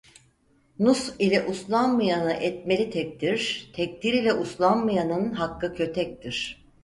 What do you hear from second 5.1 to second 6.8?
hakkı kötektir.